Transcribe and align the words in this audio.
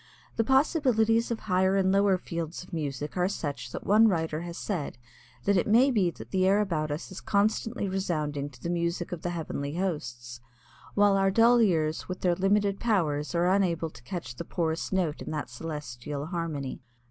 The 0.35 0.43
possibilities 0.43 1.29
of 1.29 1.41
higher 1.41 1.75
and 1.75 1.91
lower 1.91 2.17
fields 2.17 2.63
of 2.63 2.73
music 2.73 3.15
are 3.17 3.27
such 3.29 3.71
that 3.71 3.85
one 3.85 4.07
writer 4.07 4.41
has 4.41 4.57
said 4.57 4.97
that 5.43 5.57
it 5.57 5.67
may 5.67 5.91
be 5.91 6.09
that 6.09 6.31
the 6.31 6.47
air 6.47 6.59
about 6.59 6.89
us 6.89 7.11
is 7.11 7.21
constantly 7.21 7.87
resounding 7.87 8.49
to 8.49 8.59
the 8.63 8.71
music 8.71 9.11
of 9.11 9.21
the 9.21 9.29
heavenly 9.29 9.75
hosts 9.75 10.41
while 10.95 11.17
our 11.17 11.29
dull 11.29 11.61
ears 11.61 12.09
with 12.09 12.21
their 12.21 12.33
limited 12.33 12.79
powers 12.79 13.35
are 13.35 13.47
unable 13.53 13.91
to 13.91 14.01
catch 14.01 14.33
the 14.37 14.43
poorest 14.43 14.91
note 14.91 15.21
in 15.21 15.29
that 15.29 15.51
celestial 15.51 16.25
harmony. 16.25 16.81